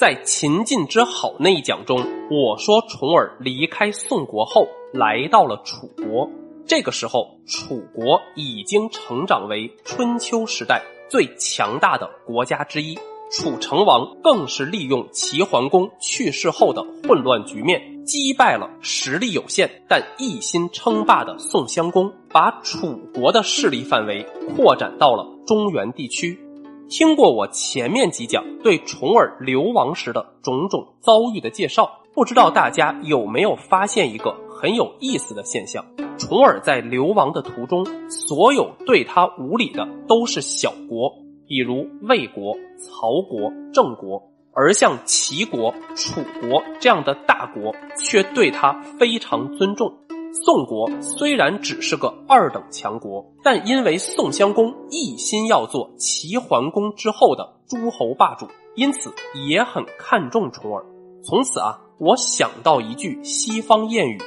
[0.00, 1.98] 在秦晋之好那一讲中，
[2.30, 6.26] 我说重耳离开宋国后，来到了楚国。
[6.66, 12.98] 这个时候，楚国已经成长为春秋时代最强大的国家之一。
[13.30, 24.26] 楚成王更是利用齐桓公去世后的混乱局面，击败了实力有限但一心称霸的宋襄公，把楚国的势力范围
[24.56, 26.40] 扩展到了中原地区。
[26.90, 35.84] 听过我前面几讲对重耳流亡时的种种遭遇的介绍，不知道大家有没有发现一个很有意思的现象？
[36.18, 41.14] 重耳在流亡的途中，所有对他无礼的都是小国。
[41.46, 44.20] 比如魏国、曹国、郑国，
[44.52, 49.94] 而像齐国、楚国这样的大国却对他非常尊重。
[50.32, 59.12] 宋国虽然只是个二等强国，但因为宋襄公一心要做齐桓公之后的诸侯霸主，因此
[59.48, 60.84] 也很看重重耳。
[61.24, 64.18] 从此啊，我想到一句西方谚语：“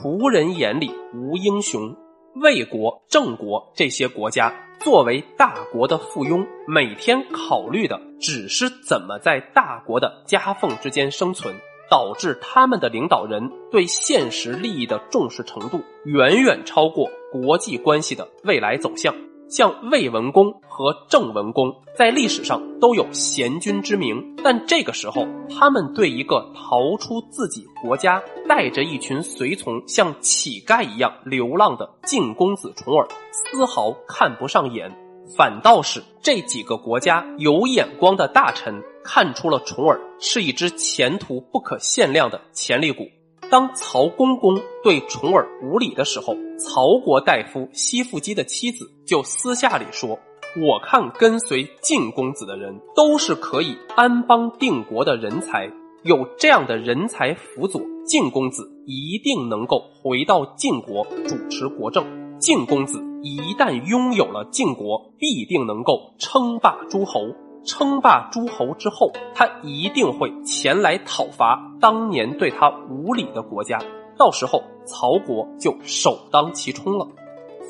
[0.00, 1.94] 仆人眼里无英雄。”
[2.40, 11.52] 魏国、郑国这些国家作为大国的附庸，每天考虑的只是怎么在大国的夹缝之间生存，
[11.90, 19.14] 导致他们的领导人对现实利益的重视程度远远超过国际关系的未来走向。
[19.48, 34.94] 像魏文公和郑文公在历史上都有贤君之名，但这个时候，他们对一个逃出自己国家、带着一群随从像乞丐一样流浪的晋公子重耳丝毫看不上眼，
[35.36, 43.04] 反倒是这几个国家有眼光的大臣看出了重耳是一只前途不可限量的潜力股。
[43.50, 50.18] 当曹公公对重耳无礼的时候，曹国大夫西附基的妻子就私下里说
[50.60, 55.70] ：“我看跟随晋公子的人都是可以安邦定国的人才，
[56.02, 62.04] 有这样的人才辅佐，晋公子一定能够回到晋国主持国政。
[62.38, 67.20] 晋公子一旦拥有了晋国，必定能够称霸诸侯。”
[67.64, 73.78] 称霸诸侯之后，他一定会前来讨伐当年对他无礼的国家，
[74.16, 77.06] 到时候曹国就首当其冲了。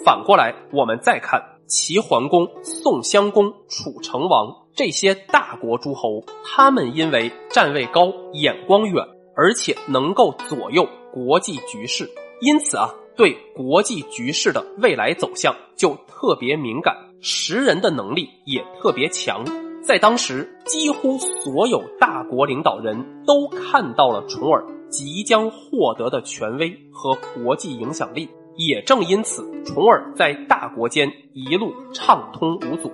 [0.05, 9.05] 反过来，我们再看齐桓公、宋襄公、楚成王这些大国诸侯，他们因为站位高、眼光远，
[9.35, 12.09] 而且能够左右国际局势，
[12.41, 19.45] 因此啊，对国际局势的未来走向就特别敏感，识人的能力也特别强。
[19.83, 28.29] 在当时，几乎所有大国领导人都看到了重耳即将获得的权威和国际影响力。
[28.57, 32.93] 也正因此，重耳在大国间一路畅通无阻，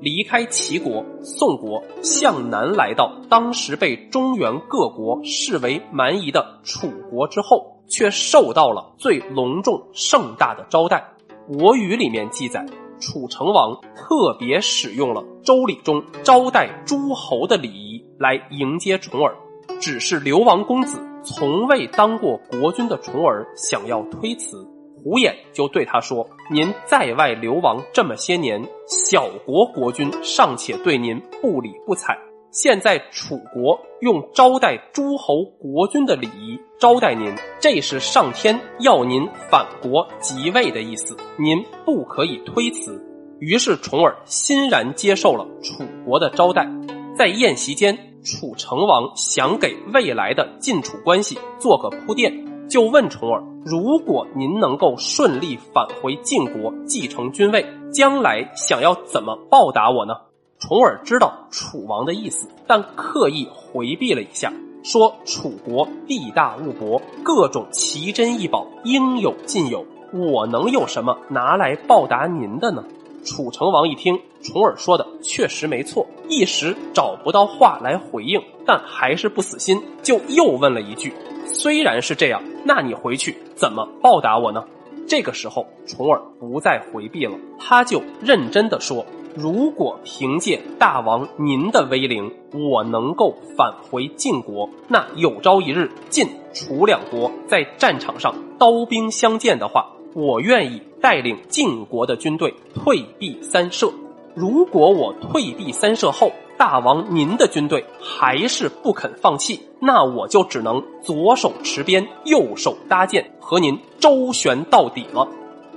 [0.00, 11.04] 离开齐国、宋国，向南来到当时被中原各国视为蛮夷的楚国之后，却受到了最隆重盛大的招待。
[11.58, 12.64] 《国语》里面记载。
[12.98, 19.36] 楚成王特别使用了周礼中招待诸侯的礼仪来迎接重耳，
[19.78, 32.16] 只是流亡公子从未当过国君的重耳想要推辞，胡衍就对他说：“您在外流亡这么些年，小国国君尚且对您不理不睬。”
[32.56, 42.98] 现在楚国用招待诸侯国君的礼仪招待您，这是上天要您返国即位的意思，您不可以推辞。
[43.40, 46.66] 于是重耳欣然接受了楚国的招待。
[47.14, 47.94] 在宴席间，
[48.24, 52.32] 楚成王想给未来的晋楚关系做个铺垫，
[52.70, 60.14] 就问重耳：“如果您能够顺利返回晋国继承君位，将来想要怎么报答我呢？”
[60.58, 64.50] 重耳知道楚王的意思，但刻意回避了一下，
[64.82, 72.82] 说：“楚国地大物博，各种奇珍异宝应有尽有，我能有什么拿来报答您的呢？”
[73.22, 81.12] 楚成王一听，重耳说的确实没错，一时找不到话来回应，但还是不死心，就又问了一句
[81.44, 84.64] ：“虽然是这样，那你回去怎么报答我呢？”
[85.06, 89.04] 这个时候，重耳不再回避了，他就认真的说。
[89.36, 103.92] 如果凭借大王您的威灵，我能够返回晋国，那有朝一日晋楚两国在战场上刀兵相见的话，我愿意带领晋国的军队退避三舍。
[104.34, 115.28] 如果我退避三舍后，大王您的军队还是不肯放弃，那我就只能左手持鞭，右手搭箭，和您周旋到底了。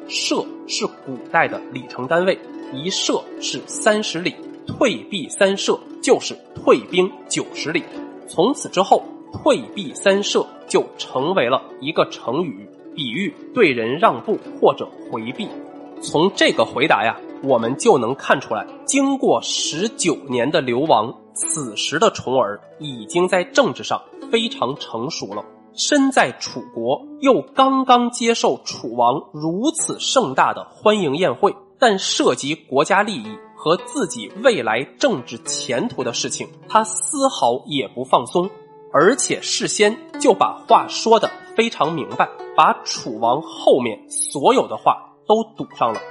[0.08, 2.40] 舍是古代的里程单位，
[2.74, 4.36] 一射是三十里，
[4.68, 7.84] 退避三舍就是退兵九十里。
[8.28, 15.48] 从此之后，退避三舍就成为了一个成语，比喻对人让步或者回避。
[16.02, 24.02] 从这个回答呀，我们就能看出来，经过十九年的流亡，此时的重耳已经在政治上
[24.32, 25.44] 非常成熟了。
[25.74, 38.50] 身在楚国，又刚刚接受楚王如此盛大的欢迎宴会，但涉及国家利益和自己未来政治前途的事情，他丝毫也不放松，
[38.94, 45.06] 而且事先就把话说的非常明白，把楚王后面所有的话。
[45.30, 46.02] 都堵上了，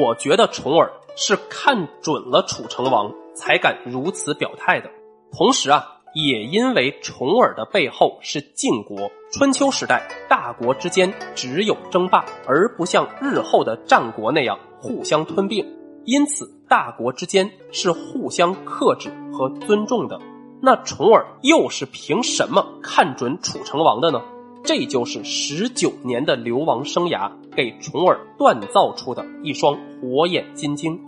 [0.00, 4.88] 我觉得重耳是看准了楚成王才敢如此表态的。
[5.36, 5.84] 同时啊，
[6.14, 15.66] 也因为重耳的背后是晋国，春秋时代大国之间只有争霸，而不像日后的战国那样互相吞并，
[16.04, 20.18] 因此大国之间是互相克制和尊重的。
[20.62, 24.20] 那重耳又是凭什么看准楚成王的呢？
[24.62, 31.00] 这就是十九年的流亡生涯给重耳锻造出的一双火眼金睛。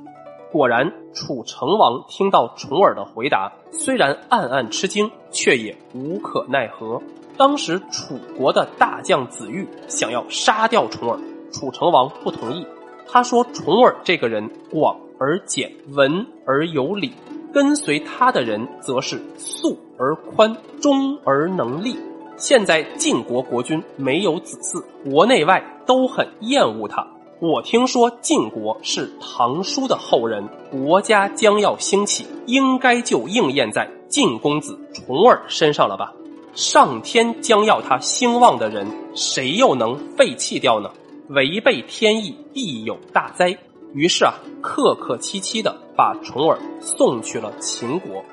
[0.51, 7.01] 果然，楚成王听到重耳的回答，虽然暗暗吃惊，却也无可奈何。
[7.37, 11.19] 当时，楚国的大将子玉想要杀掉重耳，
[11.51, 12.67] 楚成王不同意。
[13.13, 17.13] 他说：“重耳这个人广而简，文而有礼，
[17.53, 21.95] 跟随他的人则是素而宽，忠而能立。”
[22.39, 27.07] 现在晋国国君没有子嗣，国内外都很厌恶他。
[27.39, 36.15] 我听说晋国是唐叔的后人，国家将要兴起，应该就应验在晋公子重耳身上了吧？
[36.55, 40.91] 上天将要他兴旺的人，谁又能废弃掉呢？
[41.35, 43.57] 违背天意，必有大灾。
[43.95, 48.25] 于是啊，客客气气的把重耳送去了秦国。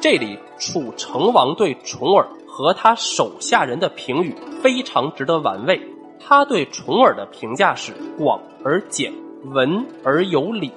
[0.00, 2.26] 这里楚成王对重耳。
[2.56, 5.80] 和他手下人的评语非常值得玩味。
[6.20, 9.12] 他对重耳的评价是广而简，
[9.46, 10.70] 文而有礼，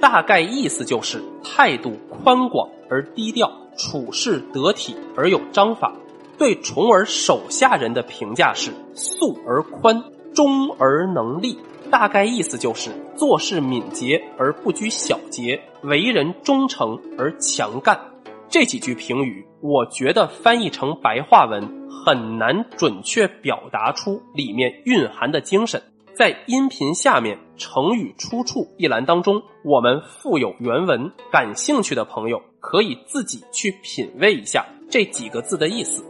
[0.00, 5.94] 大概意思就是态度宽广而低调，处事得体而有章法。
[6.36, 10.02] 对重耳手下人的评价是素而宽，
[10.34, 11.58] 忠而能立，
[11.90, 17.98] 大概意思就是做事敏捷而不拘小节，为人忠诚而强干。
[18.48, 21.62] 这几句评语，我觉得翻译成白话文
[22.04, 25.80] 很难准确表达出里面蕴含的精神。
[26.12, 36.04] 在音频下面“成语出处”一栏当中，我们附有原文，感兴趣的朋友可以自己去品味一下这几个字的意思。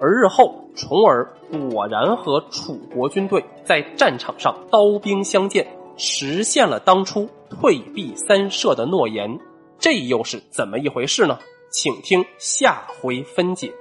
[0.00, 1.26] 而日后重耳
[1.70, 5.66] 果然和楚国军队在战场上刀兵相见，
[5.96, 9.38] 实现了当初退避三舍的诺言，
[9.78, 11.38] 这又是怎么一回事呢？
[11.70, 13.72] 请听下回分解。